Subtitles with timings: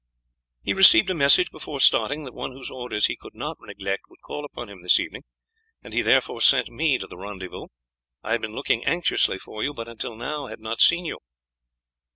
[0.63, 4.19] "He received a message before starting that one whose orders he could not neglect would
[4.21, 5.21] call upon him this evening,
[5.83, 7.67] and he therefore sent me to the rendezvous.
[8.23, 11.19] I have been looking anxiously for you, but until now had not seen you."